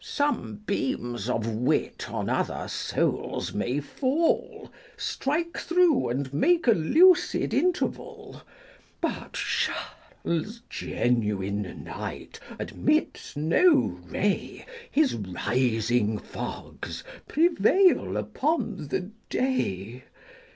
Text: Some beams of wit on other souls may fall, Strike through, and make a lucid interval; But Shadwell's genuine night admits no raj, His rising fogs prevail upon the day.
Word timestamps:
Some 0.03 0.63
beams 0.65 1.29
of 1.29 1.45
wit 1.45 2.09
on 2.09 2.27
other 2.27 2.67
souls 2.67 3.53
may 3.53 3.79
fall, 3.79 4.71
Strike 4.97 5.59
through, 5.59 6.09
and 6.09 6.33
make 6.33 6.65
a 6.65 6.71
lucid 6.71 7.53
interval; 7.53 8.41
But 8.99 9.37
Shadwell's 9.37 10.63
genuine 10.71 11.83
night 11.83 12.39
admits 12.57 13.37
no 13.37 13.95
raj, 14.09 14.65
His 14.89 15.13
rising 15.13 16.17
fogs 16.17 17.03
prevail 17.27 18.17
upon 18.17 18.87
the 18.87 19.11
day. 19.29 20.05